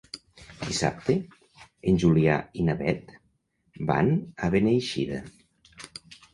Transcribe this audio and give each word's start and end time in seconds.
Dissabte 0.61 1.15
en 1.91 1.99
Julià 2.05 2.39
i 2.63 2.67
na 2.71 2.77
Beth 2.81 3.13
van 3.93 4.13
a 4.49 4.53
Beneixida. 4.59 5.25